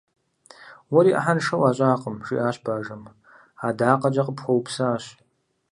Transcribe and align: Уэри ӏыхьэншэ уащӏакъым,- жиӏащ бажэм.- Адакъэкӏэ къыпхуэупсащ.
Уэри 0.93 1.11
ӏыхьэншэ 1.15 1.55
уащӏакъым,- 1.61 2.17
жиӏащ 2.25 2.57
бажэм.- 2.63 3.03
Адакъэкӏэ 3.67 4.23
къыпхуэупсащ. 4.27 5.03